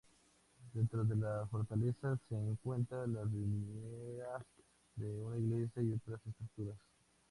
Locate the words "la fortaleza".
1.15-2.17